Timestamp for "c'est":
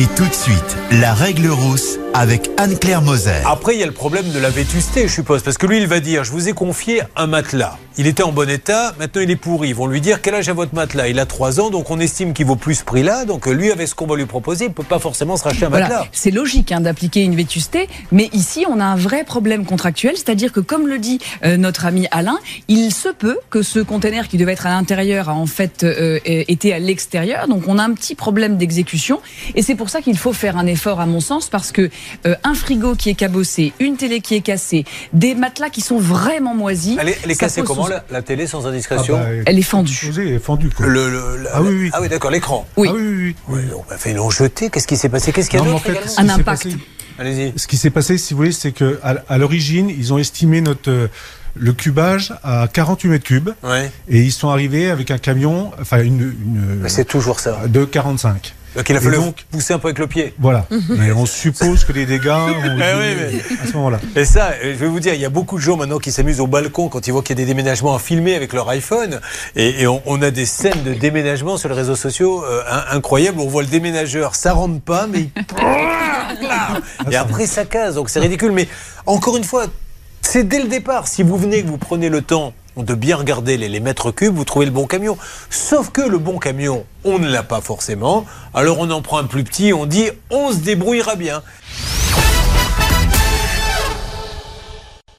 16.12-16.30, 29.62-29.74, 48.52-48.70, 56.86-57.04, 78.10-78.20, 80.22-80.46